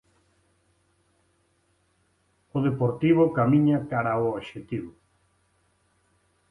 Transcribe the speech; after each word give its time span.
O 2.55 2.57
Deportivo 2.67 3.23
camiña 3.37 3.77
cara 3.91 4.11
ao 4.13 4.23
obxectivo. 4.39 4.91